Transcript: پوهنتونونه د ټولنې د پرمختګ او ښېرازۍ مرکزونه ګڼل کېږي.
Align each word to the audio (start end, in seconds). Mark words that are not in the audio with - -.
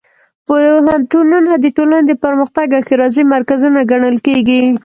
پوهنتونونه 0.47 1.53
د 1.59 1.65
ټولنې 1.77 2.03
د 2.07 2.11
پرمختګ 2.23 2.67
او 2.73 2.81
ښېرازۍ 2.87 3.23
مرکزونه 3.35 3.79
ګڼل 3.91 4.15
کېږي. 4.27 4.61